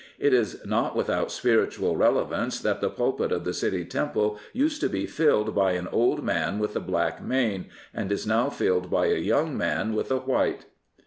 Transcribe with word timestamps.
It 0.17 0.33
is 0.33 0.65
not 0.65 0.95
without 0.95 1.31
spiritual 1.31 1.95
relevance 1.95 2.59
that 2.59 2.81
the 2.81 2.89
pulpit 2.89 3.31
of 3.31 3.43
the 3.43 3.53
City 3.53 3.85
Temple 3.85 4.39
used 4.51 4.81
to 4.81 4.89
be 4.89 5.05
filled 5.05 5.53
by 5.53 5.73
an 5.73 5.87
old 5.89 6.23
man 6.23 6.57
with 6.57 6.75
a 6.75 6.79
black 6.79 7.21
mane 7.23 7.67
and 7.93 8.11
is 8.11 8.25
now 8.25 8.49
filled 8.49 8.89
by 8.89 9.09
a 9.11 9.17
young 9.19 9.55
man 9.55 9.93
with 9.93 10.11
a 10.11 10.17
white. 10.17 10.65